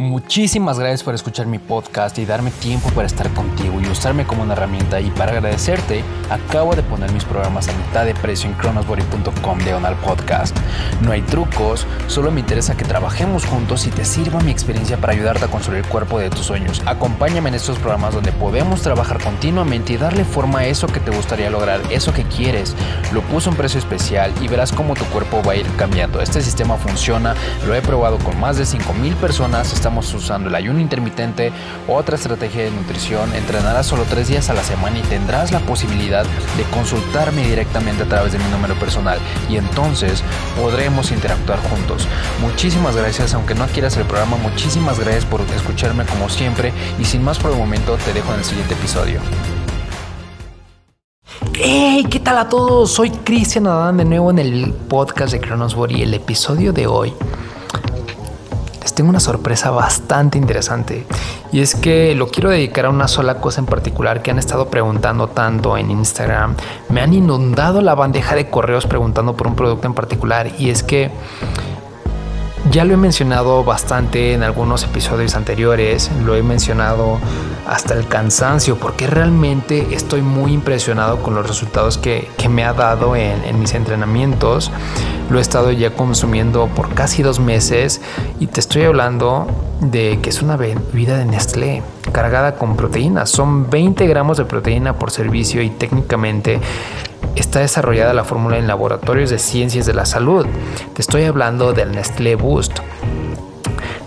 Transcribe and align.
Muchísimas 0.00 0.78
gracias 0.78 1.02
por 1.02 1.14
escuchar 1.14 1.44
mi 1.44 1.58
podcast 1.58 2.16
y 2.16 2.24
darme 2.24 2.50
tiempo 2.50 2.88
para 2.94 3.06
estar 3.06 3.28
contigo 3.34 3.82
y 3.82 3.86
usarme 3.86 4.26
como 4.26 4.42
una 4.42 4.54
herramienta. 4.54 4.98
Y 4.98 5.10
para 5.10 5.32
agradecerte, 5.32 6.02
acabo 6.30 6.74
de 6.74 6.82
poner 6.82 7.12
mis 7.12 7.26
programas 7.26 7.68
a 7.68 7.74
mitad 7.74 8.06
de 8.06 8.14
precio 8.14 8.48
en 8.48 8.56
chronosbody.com 8.56 9.58
diagonal 9.58 9.96
podcast. 9.96 10.56
No 11.02 11.12
hay 11.12 11.20
trucos, 11.20 11.86
solo 12.06 12.30
me 12.30 12.40
interesa 12.40 12.78
que 12.78 12.86
trabajemos 12.86 13.44
juntos 13.44 13.86
y 13.86 13.90
te 13.90 14.06
sirva 14.06 14.40
mi 14.40 14.50
experiencia 14.50 14.96
para 14.96 15.12
ayudarte 15.12 15.44
a 15.44 15.48
construir 15.48 15.84
el 15.84 15.90
cuerpo 15.90 16.18
de 16.18 16.30
tus 16.30 16.46
sueños. 16.46 16.80
Acompáñame 16.86 17.50
en 17.50 17.56
estos 17.56 17.78
programas 17.78 18.14
donde 18.14 18.32
podemos 18.32 18.80
trabajar 18.80 19.22
continuamente 19.22 19.92
y 19.92 19.96
darle 19.98 20.24
forma 20.24 20.60
a 20.60 20.66
eso 20.66 20.86
que 20.86 21.00
te 21.00 21.10
gustaría 21.10 21.50
lograr, 21.50 21.78
eso 21.90 22.14
que 22.14 22.24
quieres. 22.24 22.74
Lo 23.12 23.20
puse 23.20 23.50
a 23.50 23.52
un 23.52 23.58
precio 23.58 23.78
especial 23.78 24.32
y 24.40 24.48
verás 24.48 24.72
cómo 24.72 24.94
tu 24.94 25.04
cuerpo 25.04 25.42
va 25.46 25.52
a 25.52 25.56
ir 25.56 25.66
cambiando. 25.76 26.22
Este 26.22 26.40
sistema 26.40 26.78
funciona, 26.78 27.34
lo 27.66 27.74
he 27.74 27.82
probado 27.82 28.16
con 28.16 28.40
más 28.40 28.56
de 28.56 28.64
5000 28.64 29.14
personas 29.16 29.70
estamos 29.90 30.14
usando 30.14 30.48
el 30.48 30.54
ayuno 30.54 30.78
intermitente, 30.78 31.50
otra 31.88 32.14
estrategia 32.14 32.62
de 32.62 32.70
nutrición, 32.70 33.34
entrenarás 33.34 33.86
solo 33.86 34.04
tres 34.08 34.28
días 34.28 34.48
a 34.48 34.54
la 34.54 34.62
semana 34.62 35.00
y 35.00 35.02
tendrás 35.02 35.50
la 35.50 35.58
posibilidad 35.58 36.24
de 36.56 36.62
consultarme 36.70 37.42
directamente 37.42 38.04
a 38.04 38.06
través 38.06 38.32
de 38.32 38.38
mi 38.38 38.44
número 38.52 38.76
personal 38.76 39.18
y 39.48 39.56
entonces 39.56 40.22
podremos 40.56 41.10
interactuar 41.10 41.58
juntos. 41.68 42.06
Muchísimas 42.40 42.94
gracias, 42.94 43.34
aunque 43.34 43.56
no 43.56 43.66
quieras 43.66 43.96
el 43.96 44.04
programa, 44.04 44.36
muchísimas 44.36 45.00
gracias 45.00 45.24
por 45.24 45.40
escucharme 45.40 46.04
como 46.04 46.28
siempre 46.28 46.72
y 47.00 47.04
sin 47.04 47.24
más 47.24 47.40
por 47.40 47.50
el 47.50 47.58
momento 47.58 47.96
te 47.96 48.12
dejo 48.12 48.32
en 48.32 48.38
el 48.38 48.44
siguiente 48.44 48.74
episodio. 48.74 49.18
Hey, 51.54 52.06
¿qué 52.08 52.20
tal 52.20 52.38
a 52.38 52.48
todos? 52.48 52.92
Soy 52.92 53.10
Cristian 53.10 53.66
Adán 53.66 53.96
de 53.96 54.04
nuevo 54.04 54.30
en 54.30 54.38
el 54.38 54.72
podcast 54.72 55.32
de 55.32 55.40
Cronos 55.40 55.74
Body. 55.74 56.02
El 56.02 56.14
episodio 56.14 56.72
de 56.72 56.86
hoy 56.86 57.12
tengo 58.94 59.10
una 59.10 59.20
sorpresa 59.20 59.70
bastante 59.70 60.38
interesante 60.38 61.06
y 61.52 61.60
es 61.60 61.74
que 61.74 62.14
lo 62.14 62.28
quiero 62.28 62.50
dedicar 62.50 62.86
a 62.86 62.90
una 62.90 63.08
sola 63.08 63.36
cosa 63.36 63.60
en 63.60 63.66
particular 63.66 64.22
que 64.22 64.30
han 64.30 64.38
estado 64.38 64.68
preguntando 64.68 65.28
tanto 65.28 65.76
en 65.76 65.90
Instagram. 65.90 66.54
Me 66.88 67.00
han 67.00 67.12
inundado 67.12 67.80
la 67.82 67.94
bandeja 67.94 68.34
de 68.34 68.48
correos 68.48 68.86
preguntando 68.86 69.36
por 69.36 69.46
un 69.46 69.54
producto 69.54 69.86
en 69.86 69.94
particular 69.94 70.50
y 70.58 70.70
es 70.70 70.82
que 70.82 71.10
ya 72.70 72.84
lo 72.84 72.94
he 72.94 72.96
mencionado 72.96 73.64
bastante 73.64 74.34
en 74.34 74.42
algunos 74.42 74.84
episodios 74.84 75.34
anteriores, 75.34 76.10
lo 76.24 76.34
he 76.34 76.42
mencionado 76.42 77.18
hasta 77.66 77.94
el 77.94 78.06
cansancio, 78.06 78.76
porque 78.76 79.06
realmente 79.06 79.94
estoy 79.94 80.22
muy 80.22 80.52
impresionado 80.52 81.22
con 81.22 81.34
los 81.34 81.46
resultados 81.46 81.98
que, 81.98 82.28
me 82.50 82.64
ha 82.64 82.72
dado 82.72 83.14
en, 83.14 83.44
en, 83.44 83.60
mis 83.60 83.74
entrenamientos. 83.74 84.72
Lo 85.30 85.38
he 85.38 85.40
estado 85.40 85.70
ya 85.70 85.94
consumiendo 85.94 86.66
por 86.66 86.92
casi 86.94 87.22
dos 87.22 87.38
meses 87.38 88.00
y 88.40 88.48
te 88.48 88.58
estoy 88.58 88.82
hablando 88.82 89.46
de 89.80 90.18
que 90.20 90.30
es 90.30 90.42
una 90.42 90.56
bebida 90.56 91.16
de 91.16 91.26
Nestlé 91.26 91.82
cargada 92.10 92.56
con 92.56 92.76
proteínas. 92.76 93.30
Son 93.30 93.70
20 93.70 94.06
gramos 94.08 94.36
de 94.36 94.44
proteína 94.46 94.98
por 94.98 95.12
servicio 95.12 95.62
y 95.62 95.70
técnicamente 95.70 96.60
está 97.36 97.60
desarrollada 97.60 98.12
la 98.12 98.24
fórmula 98.24 98.58
en 98.58 98.66
laboratorios 98.66 99.30
de 99.30 99.38
ciencias 99.38 99.86
de 99.86 99.94
la 99.94 100.06
salud. 100.06 100.46
Te 100.94 101.02
estoy 101.02 101.24
hablando 101.24 101.72
del 101.72 101.92
Nestlé 101.92 102.34
Boost. 102.34 102.78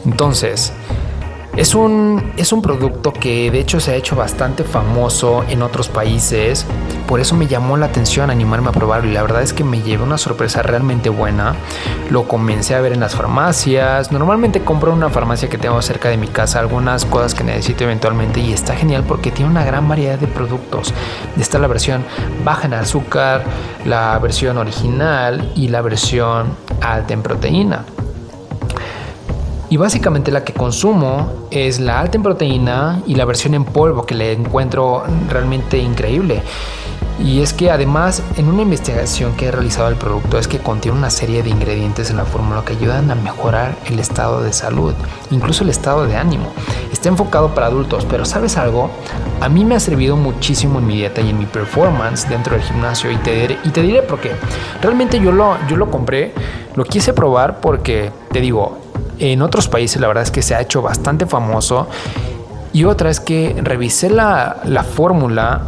Entonces, 0.05 0.73
es 1.55 1.75
un, 1.75 2.33
es 2.35 2.51
un 2.51 2.63
producto 2.63 3.13
que 3.13 3.51
de 3.51 3.59
hecho 3.59 3.79
se 3.79 3.91
ha 3.91 3.95
hecho 3.95 4.15
bastante 4.15 4.63
famoso 4.63 5.43
en 5.47 5.61
otros 5.61 5.87
países. 5.87 6.65
Por 7.07 7.19
eso 7.19 7.35
me 7.35 7.45
llamó 7.45 7.77
la 7.77 7.85
atención 7.85 8.31
animarme 8.31 8.69
a 8.69 8.71
probarlo 8.71 9.09
y 9.09 9.13
la 9.13 9.21
verdad 9.21 9.43
es 9.43 9.53
que 9.53 9.63
me 9.63 9.81
llevé 9.83 10.03
una 10.03 10.17
sorpresa 10.17 10.63
realmente 10.63 11.09
buena. 11.09 11.53
Lo 12.09 12.27
comencé 12.27 12.73
a 12.73 12.81
ver 12.81 12.93
en 12.93 13.01
las 13.01 13.15
farmacias. 13.15 14.11
Normalmente 14.11 14.63
compro 14.63 14.91
en 14.91 14.97
una 14.97 15.09
farmacia 15.09 15.47
que 15.47 15.59
tengo 15.59 15.79
cerca 15.83 16.09
de 16.09 16.17
mi 16.17 16.27
casa 16.27 16.59
algunas 16.59 17.05
cosas 17.05 17.35
que 17.35 17.43
necesito 17.43 17.83
eventualmente 17.83 18.39
y 18.39 18.51
está 18.51 18.75
genial 18.75 19.03
porque 19.07 19.29
tiene 19.29 19.51
una 19.51 19.63
gran 19.63 19.87
variedad 19.87 20.17
de 20.17 20.27
productos. 20.27 20.91
Está 21.39 21.59
la 21.59 21.67
versión 21.67 22.03
baja 22.43 22.65
en 22.65 22.73
azúcar, 22.73 23.43
la 23.85 24.17
versión 24.17 24.57
original 24.57 25.51
y 25.55 25.67
la 25.67 25.81
versión 25.81 26.55
alta 26.81 27.13
en 27.13 27.21
proteína. 27.21 27.85
Y 29.73 29.77
básicamente 29.77 30.29
la 30.29 30.43
que 30.43 30.53
consumo 30.53 31.47
es 31.49 31.79
la 31.79 31.99
alta 31.99 32.15
en 32.15 32.21
proteína 32.21 33.01
y 33.07 33.15
la 33.15 33.25
versión 33.25 33.55
en 33.55 33.65
polvo 33.65 34.05
que 34.05 34.13
le 34.13 34.31
encuentro 34.31 35.03
realmente 35.27 35.79
increíble. 35.79 36.43
Y 37.19 37.41
es 37.41 37.53
que 37.53 37.71
además 37.71 38.21
en 38.37 38.49
una 38.49 38.61
investigación 38.61 39.35
que 39.35 39.47
he 39.47 39.51
realizado 39.51 39.89
el 39.89 39.95
producto 39.95 40.37
es 40.37 40.47
que 40.47 40.59
contiene 40.59 40.95
una 40.95 41.09
serie 41.09 41.41
de 41.41 41.49
ingredientes 41.49 42.11
en 42.11 42.17
la 42.17 42.25
fórmula 42.25 42.61
que 42.63 42.73
ayudan 42.73 43.09
a 43.09 43.15
mejorar 43.15 43.75
el 43.87 43.97
estado 43.97 44.43
de 44.43 44.53
salud, 44.53 44.93
incluso 45.31 45.63
el 45.63 45.71
estado 45.71 46.05
de 46.05 46.17
ánimo. 46.17 46.51
Está 46.91 47.09
enfocado 47.09 47.55
para 47.55 47.65
adultos, 47.65 48.05
pero 48.07 48.25
¿sabes 48.25 48.57
algo? 48.57 48.91
A 49.41 49.49
mí 49.49 49.65
me 49.65 49.73
ha 49.73 49.79
servido 49.79 50.15
muchísimo 50.15 50.77
en 50.77 50.85
mi 50.85 50.97
dieta 50.97 51.21
y 51.21 51.31
en 51.31 51.39
mi 51.39 51.47
performance 51.47 52.29
dentro 52.29 52.53
del 52.53 52.63
gimnasio 52.63 53.09
y 53.09 53.17
te 53.17 53.33
diré, 53.33 53.57
y 53.63 53.69
te 53.69 53.81
diré 53.81 54.03
por 54.03 54.19
qué. 54.19 54.33
Realmente 54.83 55.19
yo 55.19 55.31
lo, 55.31 55.57
yo 55.67 55.77
lo 55.77 55.89
compré, 55.89 56.31
lo 56.75 56.83
quise 56.83 57.11
probar 57.13 57.59
porque, 57.59 58.11
te 58.31 58.39
digo, 58.39 58.82
en 59.31 59.41
otros 59.41 59.69
países 59.69 60.01
la 60.01 60.07
verdad 60.07 60.23
es 60.23 60.31
que 60.31 60.41
se 60.41 60.53
ha 60.53 60.61
hecho 60.61 60.81
bastante 60.81 61.25
famoso. 61.25 61.87
Y 62.73 62.85
otra 62.85 63.09
es 63.09 63.19
que 63.19 63.55
revisé 63.61 64.09
la, 64.09 64.57
la 64.65 64.83
fórmula 64.83 65.61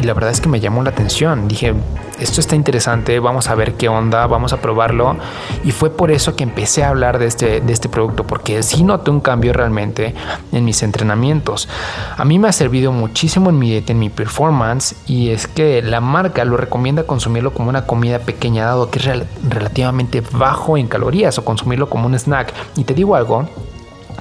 y 0.00 0.04
la 0.04 0.14
verdad 0.14 0.30
es 0.30 0.40
que 0.40 0.48
me 0.48 0.60
llamó 0.60 0.82
la 0.82 0.90
atención. 0.90 1.48
Dije, 1.48 1.74
esto 2.20 2.40
está 2.40 2.56
interesante, 2.56 3.20
vamos 3.20 3.48
a 3.48 3.54
ver 3.54 3.74
qué 3.74 3.88
onda, 3.88 4.26
vamos 4.26 4.52
a 4.52 4.60
probarlo. 4.60 5.16
Y 5.64 5.72
fue 5.72 5.90
por 5.90 6.10
eso 6.10 6.34
que 6.36 6.44
empecé 6.44 6.84
a 6.84 6.90
hablar 6.90 7.18
de 7.18 7.26
este, 7.26 7.60
de 7.60 7.72
este 7.72 7.88
producto, 7.88 8.24
porque 8.24 8.62
sí 8.62 8.82
noté 8.82 9.10
un 9.10 9.20
cambio 9.20 9.52
realmente 9.52 10.14
en 10.52 10.64
mis 10.64 10.82
entrenamientos. 10.82 11.68
A 12.16 12.24
mí 12.24 12.38
me 12.38 12.48
ha 12.48 12.52
servido 12.52 12.92
muchísimo 12.92 13.50
en 13.50 13.58
mi 13.58 13.70
dieta, 13.70 13.92
en 13.92 13.98
mi 13.98 14.10
performance, 14.10 14.96
y 15.06 15.30
es 15.30 15.46
que 15.46 15.82
la 15.82 16.00
marca 16.00 16.44
lo 16.44 16.56
recomienda 16.56 17.04
consumirlo 17.04 17.52
como 17.52 17.68
una 17.68 17.86
comida 17.86 18.18
pequeña, 18.18 18.64
dado 18.64 18.90
que 18.90 18.98
es 18.98 19.08
relativamente 19.48 20.22
bajo 20.32 20.76
en 20.76 20.88
calorías, 20.88 21.38
o 21.38 21.44
consumirlo 21.44 21.88
como 21.88 22.06
un 22.06 22.18
snack. 22.18 22.52
Y 22.76 22.84
te 22.84 22.94
digo 22.94 23.14
algo, 23.14 23.48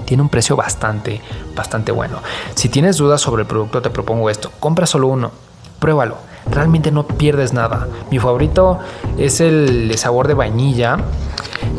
tiene 0.06 0.24
un 0.24 0.30
precio 0.30 0.56
bastante, 0.56 1.22
bastante 1.56 1.92
bueno. 1.92 2.20
Si 2.56 2.70
tienes 2.70 2.98
dudas 2.98 3.22
sobre 3.22 3.42
el 3.42 3.48
producto, 3.48 3.82
te 3.82 3.90
propongo 3.90 4.30
esto. 4.30 4.52
Compra 4.60 4.86
solo 4.86 5.08
uno, 5.08 5.32
pruébalo. 5.80 6.18
Realmente 6.52 6.92
no 6.92 7.08
pierdes 7.08 7.54
nada. 7.54 7.88
Mi 8.12 8.20
favorito 8.20 8.80
es 9.18 9.42
el 9.42 9.98
sabor 9.98 10.28
de 10.28 10.34
vainilla 10.34 10.98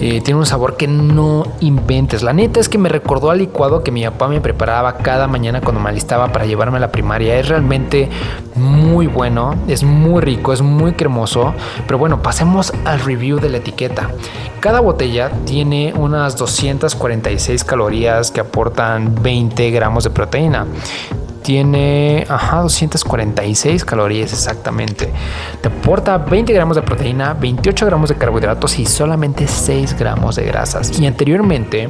eh, 0.00 0.20
tiene 0.20 0.38
un 0.38 0.46
sabor 0.46 0.76
que 0.76 0.86
no 0.86 1.44
inventes. 1.60 2.22
La 2.22 2.32
neta 2.32 2.60
es 2.60 2.68
que 2.68 2.78
me 2.78 2.88
recordó 2.88 3.30
al 3.30 3.38
licuado 3.38 3.82
que 3.82 3.90
mi 3.90 4.04
papá 4.04 4.28
me 4.28 4.40
preparaba 4.40 4.98
cada 4.98 5.26
mañana 5.26 5.60
cuando 5.60 5.80
me 5.80 5.88
alistaba 5.88 6.32
para 6.32 6.46
llevarme 6.46 6.76
a 6.76 6.80
la 6.80 6.92
primaria. 6.92 7.36
Es 7.36 7.48
realmente 7.48 8.08
muy 8.54 9.08
bueno, 9.08 9.56
es 9.66 9.82
muy 9.82 10.20
rico, 10.20 10.52
es 10.52 10.62
muy 10.62 10.92
cremoso. 10.92 11.52
Pero 11.86 11.98
bueno, 11.98 12.22
pasemos 12.22 12.72
al 12.84 13.00
review 13.00 13.40
de 13.40 13.48
la 13.48 13.56
etiqueta. 13.58 14.10
Cada 14.60 14.80
botella 14.80 15.30
tiene 15.44 15.92
unas 15.96 16.36
246 16.36 17.64
calorías 17.64 18.30
que 18.30 18.40
aportan 18.40 19.16
20 19.20 19.70
gramos 19.70 20.04
de 20.04 20.10
proteína 20.10 20.66
tiene 21.48 22.26
ajá, 22.28 22.60
246 22.60 23.82
calorías 23.86 24.34
exactamente. 24.34 25.08
Te 25.62 25.68
aporta 25.68 26.18
20 26.18 26.52
gramos 26.52 26.76
de 26.76 26.82
proteína, 26.82 27.32
28 27.32 27.86
gramos 27.86 28.10
de 28.10 28.16
carbohidratos 28.16 28.78
y 28.78 28.84
solamente 28.84 29.48
6 29.48 29.98
gramos 29.98 30.36
de 30.36 30.44
grasas. 30.44 31.00
Y 31.00 31.06
anteriormente, 31.06 31.88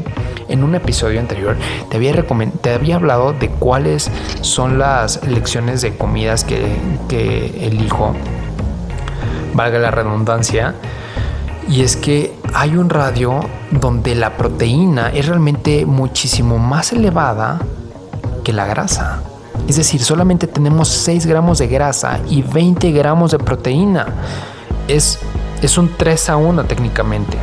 en 0.48 0.62
un 0.62 0.76
episodio 0.76 1.18
anterior, 1.18 1.56
te 1.90 1.96
había, 1.96 2.24
te 2.60 2.72
había 2.72 2.94
hablado 2.94 3.32
de 3.32 3.48
cuáles 3.48 4.12
son 4.42 4.78
las 4.78 5.26
lecciones 5.26 5.80
de 5.80 5.96
comidas 5.96 6.44
que 6.44 7.66
elijo, 7.66 8.14
valga 9.54 9.80
la 9.80 9.90
redundancia. 9.90 10.76
Y 11.68 11.82
es 11.82 11.96
que 11.96 12.32
hay 12.54 12.76
un 12.76 12.90
radio 12.90 13.40
donde 13.72 14.14
la 14.14 14.36
proteína 14.36 15.08
es 15.08 15.26
realmente 15.26 15.84
muchísimo 15.84 16.58
más 16.58 16.92
elevada 16.92 17.58
que 18.44 18.52
la 18.52 18.64
grasa. 18.64 19.20
Es 19.66 19.76
decir, 19.76 20.02
solamente 20.02 20.46
tenemos 20.46 20.88
6 20.88 21.26
gramos 21.26 21.58
de 21.58 21.68
grasa 21.68 22.20
y 22.28 22.42
20 22.42 22.90
gramos 22.92 23.32
de 23.32 23.38
proteína. 23.38 24.06
Es, 24.86 25.18
es 25.62 25.76
un 25.78 25.90
3 25.96 26.30
a 26.30 26.36
1 26.36 26.64
técnicamente. 26.64 27.36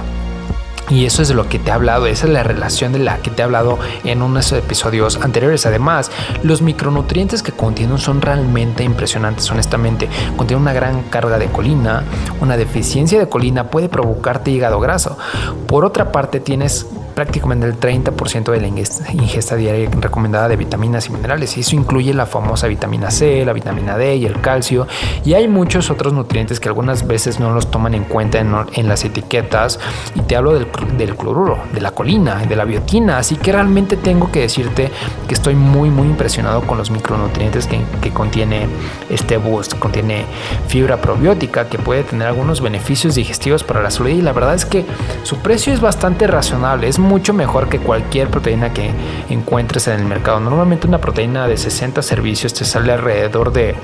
Y 0.90 1.06
eso 1.06 1.24
es 1.24 1.30
de 1.30 1.34
lo 1.34 1.50
que 1.50 1.58
te 1.58 1.72
he 1.72 1.74
hablado, 1.74 2.06
esa 2.06 2.28
es 2.28 2.34
la 2.34 2.44
relación 2.44 2.94
de 2.94 3.00
la 3.00 3.18
que 3.18 3.32
te 3.32 3.42
he 3.42 3.46
hablado 3.46 3.80
en 4.04 4.22
unos 4.22 4.52
episodios 4.52 5.18
anteriores. 5.20 5.66
Además, 5.66 6.12
los 6.44 6.62
micronutrientes 6.62 7.42
que 7.42 7.52
contienen 7.52 7.98
son 7.98 8.22
realmente 8.22 8.84
impresionantes, 8.84 9.50
honestamente. 9.50 10.08
Contienen 10.38 10.62
una 10.62 10.74
gran 10.74 11.02
carga 11.04 11.40
de 11.40 11.48
colina, 11.48 12.04
una 12.40 12.56
deficiencia 12.56 13.18
de 13.18 13.28
colina 13.28 13.72
puede 13.72 13.90
provocarte 13.90 14.52
hígado 14.52 14.80
graso. 14.80 15.18
Por 15.66 15.86
otra 15.86 16.12
parte, 16.12 16.40
tienes 16.40 16.86
prácticamente 17.16 17.66
el 17.66 17.80
30% 17.80 18.52
de 18.52 18.62
la 18.62 18.68
ingesta 18.68 19.56
diaria 19.56 19.90
recomendada 20.00 20.50
de 20.50 20.58
vitaminas 20.58 21.08
y 21.08 21.12
minerales. 21.12 21.58
Y 21.58 21.62
eso 21.62 21.76
incluye 21.76 22.14
la 22.14 22.26
famosa 22.26 22.68
vitamina 22.68 23.10
C, 23.10 23.46
la 23.46 23.54
vitamina 23.54 23.98
D 23.98 24.18
y 24.18 24.26
el 24.26 24.42
calcio. 24.42 24.86
Y 25.24 25.34
hay 25.34 25.48
muchos 25.48 25.90
otros 25.90 26.14
nutrientes 26.14 26.60
que 26.60 26.68
algunas 26.68 27.08
veces 27.08 27.40
no 27.40 27.52
los 27.52 27.72
toman 27.72 27.94
en 27.96 28.04
cuenta 28.04 28.40
en, 28.40 28.88
las 28.88 29.06
etiquetas. 29.06 29.80
Y 30.14 30.22
te 30.22 30.36
hablo 30.36 30.54
del, 30.54 30.68
cloruro, 31.16 31.58
de 31.74 31.82
la 31.82 31.92
colina, 31.92 32.46
de 32.46 32.56
la 32.56 32.66
biotina. 32.66 33.18
Así 33.18 33.38
que 33.38 33.54
realmente 33.54 33.96
tengo 33.96 34.30
que 34.32 34.42
decirte 34.42 34.92
que 35.28 35.34
estoy 35.34 35.56
muy, 35.56 35.90
muy 35.90 36.08
impresionado 36.08 36.62
con 36.62 36.78
los 36.78 36.92
micronutrientes 36.92 37.68
que, 37.68 38.12
contiene 38.12 38.68
este 39.10 39.38
boost. 39.38 39.80
Contiene 39.80 40.26
fibra 40.68 40.98
probiótica 40.98 41.70
que 41.70 41.78
puede 41.78 42.04
tener 42.04 42.28
algunos 42.28 42.62
beneficios 42.62 43.16
digestivos 43.16 43.64
para 43.64 43.82
la 43.82 43.90
salud. 43.90 44.10
Y 44.10 44.22
la 44.22 44.34
verdad 44.34 44.54
es 44.54 44.66
que 44.66 44.86
su 45.24 45.38
precio 45.38 45.74
es 45.74 45.80
bastante 45.80 46.28
razonable. 46.28 46.88
Es 46.88 47.00
mucho 47.06 47.34
mejor 47.34 47.69
que 47.69 47.80
cualquier 47.80 48.30
proteína 48.30 48.74
que 48.74 48.92
encuentres 49.30 49.88
en 49.88 50.00
el 50.00 50.06
mercado. 50.06 50.40
Normalmente 50.40 50.88
una 50.88 51.00
proteína 51.00 51.48
de 51.48 51.57
60 51.57 52.02
servicios 52.02 52.54
te 52.54 52.66
sale 52.66 52.92
alrededor 52.92 53.54
de 53.54 53.75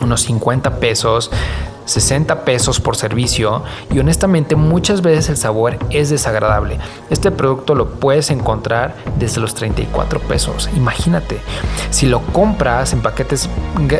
unos 0.00 0.22
50 0.22 0.80
pesos 0.80 1.30
60 1.88 2.44
pesos 2.44 2.80
por 2.80 2.96
servicio 2.96 3.62
y 3.90 3.98
honestamente 3.98 4.56
muchas 4.56 5.00
veces 5.00 5.30
el 5.30 5.36
sabor 5.36 5.78
es 5.90 6.10
desagradable. 6.10 6.78
Este 7.10 7.30
producto 7.30 7.74
lo 7.74 7.90
puedes 7.92 8.30
encontrar 8.30 8.94
desde 9.18 9.40
los 9.40 9.54
34 9.54 10.20
pesos. 10.20 10.68
Imagínate, 10.76 11.40
si 11.90 12.06
lo 12.06 12.20
compras 12.20 12.92
en 12.92 13.00
paquetes 13.00 13.48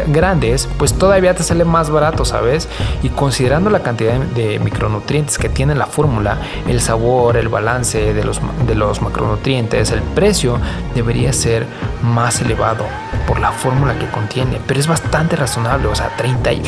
grandes, 0.09 0.69
pues 0.79 0.93
todavía 0.93 1.35
te 1.35 1.43
sale 1.43 1.65
más 1.65 1.91
barato, 1.91 2.25
¿sabes? 2.25 2.69
Y 3.03 3.09
considerando 3.09 3.71
la 3.71 3.83
cantidad 3.83 4.19
de 4.19 4.59
micronutrientes 4.59 5.39
que 5.39 5.49
tiene 5.49 5.75
la 5.75 5.87
fórmula, 5.87 6.39
el 6.69 6.81
sabor, 6.81 7.37
el 7.37 7.49
balance 7.49 8.13
de 8.13 8.25
los, 8.25 8.41
de 8.67 8.75
los 8.75 9.01
macronutrientes, 9.01 9.91
el 9.91 10.03
precio 10.03 10.59
debería 10.99 11.33
ser 11.33 11.65
más 12.03 12.41
elevado 12.41 12.85
por 13.27 13.41
la 13.41 13.53
fórmula 13.53 13.99
que 13.99 14.07
contiene, 14.07 14.61
pero 14.67 14.81
es 14.81 14.87
bastante 14.87 15.37
razonable, 15.37 15.87
o 15.89 15.95
sea, 15.95 16.11
30 16.17 16.53
y 16.53 16.63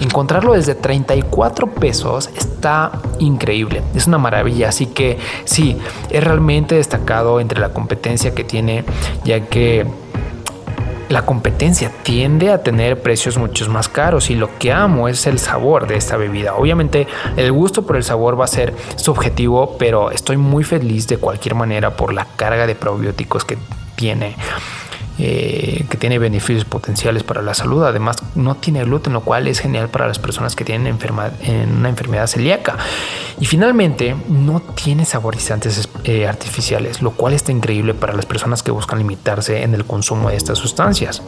encontrarlo 0.00 0.54
desde 0.54 0.74
34 0.74 1.66
pesos 1.68 2.30
está 2.36 2.92
increíble, 3.18 3.82
es 3.94 4.06
una 4.06 4.18
maravilla, 4.18 4.68
así 4.68 4.86
que 4.86 5.18
sí, 5.44 5.78
es 6.10 6.22
realmente 6.22 6.76
destacado 6.76 7.40
entre 7.40 7.60
la 7.60 7.70
competencia 7.70 8.34
que 8.34 8.44
tiene, 8.44 8.84
ya 9.24 9.40
que 9.46 9.86
la 11.12 11.26
competencia 11.26 11.92
tiende 12.02 12.50
a 12.50 12.62
tener 12.62 13.02
precios 13.02 13.36
mucho 13.36 13.68
más 13.68 13.88
caros 13.88 14.30
y 14.30 14.34
lo 14.34 14.58
que 14.58 14.72
amo 14.72 15.08
es 15.08 15.26
el 15.26 15.38
sabor 15.38 15.86
de 15.86 15.96
esta 15.96 16.16
bebida. 16.16 16.54
Obviamente 16.54 17.06
el 17.36 17.52
gusto 17.52 17.82
por 17.86 17.96
el 17.96 18.02
sabor 18.02 18.40
va 18.40 18.44
a 18.46 18.48
ser 18.48 18.74
subjetivo, 18.96 19.76
pero 19.78 20.10
estoy 20.10 20.38
muy 20.38 20.64
feliz 20.64 21.06
de 21.06 21.18
cualquier 21.18 21.54
manera 21.54 21.96
por 21.96 22.14
la 22.14 22.26
carga 22.36 22.66
de 22.66 22.74
probióticos 22.74 23.44
que 23.44 23.58
tiene. 23.94 24.36
Eh, 25.18 25.84
que 25.90 25.98
tiene 25.98 26.18
beneficios 26.18 26.64
potenciales 26.64 27.22
para 27.22 27.42
la 27.42 27.52
salud. 27.52 27.84
Además, 27.84 28.16
no 28.34 28.54
tiene 28.54 28.82
gluten, 28.84 29.12
lo 29.12 29.20
cual 29.20 29.46
es 29.46 29.60
genial 29.60 29.90
para 29.90 30.08
las 30.08 30.18
personas 30.18 30.56
que 30.56 30.64
tienen 30.64 30.98
en 31.42 31.76
una 31.76 31.90
enfermedad 31.90 32.26
celíaca. 32.26 32.78
Y 33.38 33.44
finalmente, 33.44 34.16
no 34.28 34.60
tiene 34.60 35.04
saborizantes 35.04 35.88
eh, 36.04 36.26
artificiales, 36.26 37.02
lo 37.02 37.10
cual 37.10 37.34
está 37.34 37.52
increíble 37.52 37.92
para 37.92 38.14
las 38.14 38.24
personas 38.24 38.62
que 38.62 38.70
buscan 38.70 38.98
limitarse 38.98 39.62
en 39.62 39.74
el 39.74 39.84
consumo 39.84 40.30
de 40.30 40.36
estas 40.36 40.58
sustancias. 40.58 41.22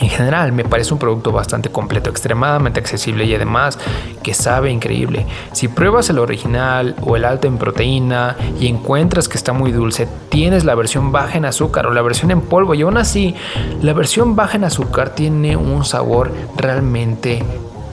En 0.00 0.08
general, 0.08 0.52
me 0.52 0.64
parece 0.64 0.92
un 0.94 1.00
producto 1.00 1.32
bastante 1.32 1.70
completo, 1.70 2.08
extremadamente 2.08 2.78
accesible 2.78 3.24
y 3.24 3.34
además 3.34 3.78
que 4.22 4.32
sabe 4.32 4.70
increíble. 4.70 5.26
Si 5.52 5.66
pruebas 5.66 6.08
el 6.10 6.20
original 6.20 6.94
o 7.02 7.16
el 7.16 7.24
alto 7.24 7.48
en 7.48 7.58
proteína 7.58 8.36
y 8.60 8.68
encuentras 8.68 9.28
que 9.28 9.36
está 9.36 9.52
muy 9.52 9.72
dulce, 9.72 10.06
tienes 10.28 10.64
la 10.64 10.76
versión 10.76 11.10
baja 11.10 11.38
en 11.38 11.46
azúcar 11.46 11.86
o 11.86 11.92
la 11.92 12.02
versión 12.02 12.30
en 12.30 12.40
polvo 12.42 12.74
y 12.74 12.82
aún 12.82 12.96
así, 12.96 13.34
la 13.82 13.92
versión 13.92 14.36
baja 14.36 14.56
en 14.56 14.64
azúcar 14.64 15.10
tiene 15.10 15.56
un 15.56 15.84
sabor 15.84 16.30
realmente 16.56 17.42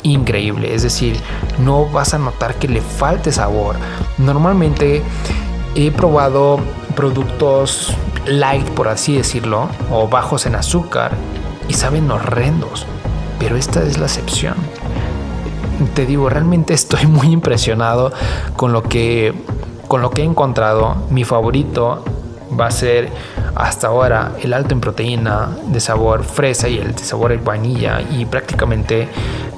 increíble. 0.04 0.76
Es 0.76 0.84
decir, 0.84 1.18
no 1.58 1.88
vas 1.88 2.14
a 2.14 2.20
notar 2.20 2.56
que 2.56 2.68
le 2.68 2.82
falte 2.82 3.32
sabor. 3.32 3.78
Normalmente 4.20 5.02
he 5.74 5.90
probado 5.90 6.60
productos 6.96 7.96
light, 8.28 8.68
por 8.70 8.90
así 8.90 9.18
decirlo, 9.18 9.70
o 9.92 10.08
bajos 10.08 10.46
en 10.46 10.56
azúcar 10.56 11.12
y 11.68 11.74
saben 11.74 12.10
horrendos, 12.12 12.86
pero 13.40 13.56
esta 13.56 13.84
es 13.84 13.98
la 13.98 14.06
excepción. 14.06 14.56
Te 15.94 16.06
digo, 16.06 16.30
realmente 16.30 16.74
estoy 16.74 17.06
muy 17.08 17.28
impresionado 17.32 18.12
con 18.56 18.74
lo 18.74 18.84
que 18.84 19.34
con 19.88 20.02
lo 20.02 20.10
que 20.10 20.22
he 20.22 20.26
encontrado. 20.26 20.96
Mi 21.10 21.24
favorito 21.24 22.04
va 22.60 22.68
a 22.68 22.72
ser 22.72 23.10
hasta 23.56 23.88
ahora 23.88 24.34
el 24.42 24.54
alto 24.54 24.74
en 24.74 24.82
proteína 24.82 25.50
de 25.68 25.80
sabor 25.80 26.24
fresa 26.24 26.68
y 26.68 26.78
el 26.78 26.96
de 26.96 27.04
sabor 27.04 27.38
vainilla 27.44 28.02
y 28.02 28.26
prácticamente 28.26 29.08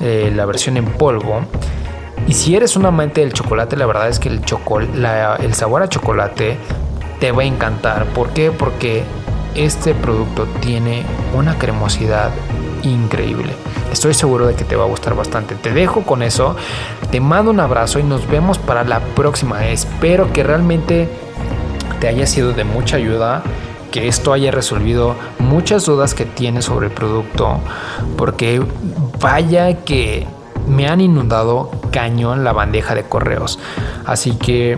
eh, 0.01 0.31
la 0.36 0.45
versión 0.45 0.77
en 0.77 0.86
polvo. 0.86 1.42
Y 2.27 2.33
si 2.33 2.56
eres 2.56 2.75
un 2.75 2.86
amante 2.86 3.21
del 3.21 3.33
chocolate, 3.33 3.77
la 3.77 3.86
verdad 3.86 4.09
es 4.09 4.19
que 4.19 4.30
el, 4.30 4.42
el 5.39 5.54
sabor 5.54 5.81
a 5.81 5.88
chocolate 5.88 6.57
te 7.19 7.31
va 7.31 7.44
a 7.44 7.45
encantar. 7.45 8.06
¿Por 8.07 8.30
qué? 8.30 8.51
Porque 8.51 9.04
este 9.55 9.94
producto 9.94 10.45
tiene 10.61 11.03
una 11.35 11.57
cremosidad 11.57 12.31
increíble. 12.83 13.53
Estoy 13.91 14.13
seguro 14.13 14.47
de 14.47 14.55
que 14.55 14.63
te 14.63 14.75
va 14.75 14.83
a 14.83 14.88
gustar 14.88 15.15
bastante. 15.15 15.55
Te 15.55 15.71
dejo 15.71 16.03
con 16.03 16.21
eso. 16.21 16.55
Te 17.11 17.19
mando 17.19 17.51
un 17.51 17.59
abrazo 17.59 17.99
y 17.99 18.03
nos 18.03 18.27
vemos 18.27 18.57
para 18.57 18.83
la 18.83 18.99
próxima. 18.99 19.65
Espero 19.67 20.31
que 20.33 20.44
realmente 20.44 21.09
te 21.99 22.07
haya 22.07 22.27
sido 22.27 22.53
de 22.53 22.63
mucha 22.63 22.97
ayuda. 22.97 23.44
Que 23.91 24.07
esto 24.07 24.33
haya 24.33 24.51
resolvido 24.51 25.15
muchas 25.39 25.85
dudas 25.85 26.13
que 26.13 26.25
tienes 26.25 26.65
sobre 26.65 26.88
el 26.88 26.94
producto. 26.94 27.59
Porque 28.17 28.61
vaya 29.19 29.83
que 29.83 30.27
me 30.67 30.88
han 30.88 31.01
inundado 31.01 31.71
cañón 31.91 32.44
la 32.44 32.53
bandeja 32.53 32.94
de 32.94 33.03
correos. 33.03 33.57
Así 34.05 34.35
que 34.35 34.77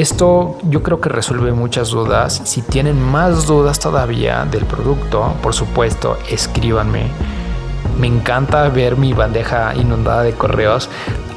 esto 0.00 0.58
yo 0.68 0.82
creo 0.82 1.00
que 1.00 1.08
resuelve 1.08 1.52
muchas 1.52 1.90
dudas. 1.90 2.42
Si 2.44 2.60
tienen 2.60 3.00
más 3.00 3.46
dudas 3.46 3.78
todavía 3.78 4.44
del 4.44 4.66
producto, 4.66 5.32
por 5.42 5.54
supuesto, 5.54 6.18
escríbanme. 6.30 7.06
Me 7.98 8.06
encanta 8.06 8.68
ver 8.68 8.98
mi 8.98 9.14
bandeja 9.14 9.74
inundada 9.74 10.22
de 10.22 10.32
correos. 10.34 10.90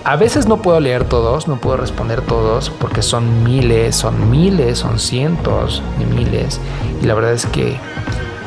A 0.04 0.18
veces 0.18 0.48
no 0.48 0.62
puedo 0.62 0.80
leer 0.82 1.06
todos, 1.06 1.48
no 1.48 1.56
puedo 1.56 1.78
responder 1.78 2.22
todos, 2.22 2.70
porque 2.70 3.02
son 3.02 3.44
miles, 3.46 3.96
son 3.96 4.30
miles, 4.30 4.80
son 4.80 5.00
cientos 5.00 5.82
de 5.98 6.06
miles. 6.06 6.60
Y 7.02 7.06
la 7.06 7.14
verdad 7.14 7.32
es 7.32 7.46
que 7.46 7.78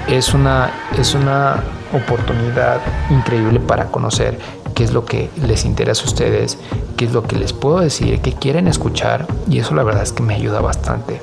es 0.09 0.35
una, 0.35 0.73
es 0.99 1.14
una 1.14 1.62
oportunidad 1.94 2.81
increíble 3.11 3.61
para 3.61 3.87
conocer 3.87 4.38
qué 4.75 4.85
es 4.85 4.93
lo 4.93 5.05
que 5.05 5.31
les 5.45 5.65
interesa 5.65 6.03
a 6.03 6.07
ustedes, 6.07 6.59
qué 6.97 7.05
es 7.05 7.13
lo 7.13 7.23
que 7.23 7.37
les 7.37 7.53
puedo 7.53 7.81
decir, 7.81 8.21
qué 8.21 8.33
quieren 8.33 8.69
escuchar 8.69 9.27
y 9.49 9.59
eso 9.59 9.75
la 9.75 9.83
verdad 9.83 10.03
es 10.03 10.13
que 10.13 10.23
me 10.23 10.35
ayuda 10.35 10.61
bastante 10.61 11.21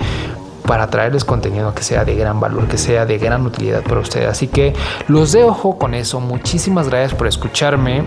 para 0.70 0.88
traerles 0.88 1.26
contenido 1.26 1.74
que 1.74 1.82
sea 1.82 2.06
de 2.06 2.14
gran 2.14 2.40
valor, 2.40 2.68
que 2.68 2.78
sea 2.78 3.08
de 3.08 3.18
gran 3.18 3.44
utilidad 3.44 3.82
para 3.82 4.02
ustedes. 4.02 4.30
Así 4.30 4.48
que 4.48 4.76
los 5.08 5.32
dejo 5.32 5.80
con 5.80 5.96
eso. 5.96 6.20
Muchísimas 6.20 6.90
gracias 6.90 7.16
por 7.16 7.26
escucharme 7.26 8.04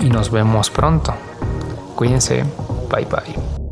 y 0.00 0.10
nos 0.10 0.32
vemos 0.32 0.70
pronto. 0.70 1.14
Cuídense. 1.94 2.42
Bye 2.90 3.06
bye. 3.06 3.67